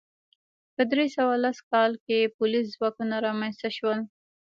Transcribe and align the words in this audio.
په 0.75 0.83
درې 0.91 1.05
سوه 1.15 1.33
لس 1.43 1.57
کال 1.71 1.91
کې 2.05 2.31
پولیس 2.37 2.65
ځواکونه 2.75 3.15
رامنځته 3.27 3.69
شول 3.77 3.99